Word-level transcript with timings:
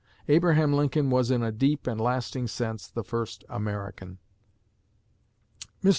Abraham 0.27 0.73
Lincoln 0.73 1.11
was 1.11 1.29
in 1.29 1.43
a 1.43 1.51
deep 1.51 1.85
and 1.85 2.01
lasting 2.01 2.47
sense 2.47 2.87
the 2.87 3.03
first 3.03 3.45
American." 3.49 4.17
Mr. 5.83 5.89